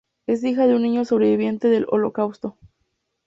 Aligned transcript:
Es 0.25 0.43
hija 0.43 0.65
de 0.65 0.73
un 0.73 0.81
niño 0.81 1.05
sobreviviente 1.05 1.67
del 1.67 1.85
holocausto. 1.87 2.57